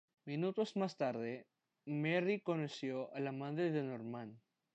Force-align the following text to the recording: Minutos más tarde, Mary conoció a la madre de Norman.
Minutos 0.25 0.75
más 0.77 0.97
tarde, 0.97 1.45
Mary 1.85 2.39
conoció 2.41 3.13
a 3.13 3.19
la 3.19 3.31
madre 3.31 3.69
de 3.71 3.83
Norman. 3.83 4.41